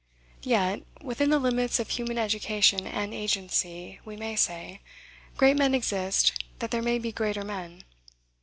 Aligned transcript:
Yet, 0.41 0.81
within 1.03 1.29
the 1.29 1.37
limits 1.37 1.79
of 1.79 1.89
human 1.89 2.17
education 2.17 2.87
and 2.87 3.13
agency, 3.13 3.99
we 4.03 4.15
may 4.15 4.35
say, 4.35 4.81
great 5.37 5.57
men 5.57 5.75
exist 5.75 6.43
that 6.57 6.71
there 6.71 6.81
may 6.81 6.97
be 6.97 7.11
greater 7.11 7.43
men. 7.45 7.83